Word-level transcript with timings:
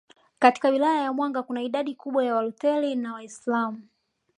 Katika 0.39 0.69
Wilaya 0.69 1.01
ya 1.03 1.13
Mwanga 1.13 1.43
kuna 1.43 1.61
idadi 1.61 1.95
kubwa 1.95 2.25
ya 2.25 2.35
Waluteri 2.35 2.95
na 2.95 3.13
Waislamu 3.13 3.87